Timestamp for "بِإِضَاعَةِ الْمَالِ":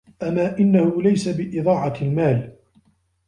1.29-2.55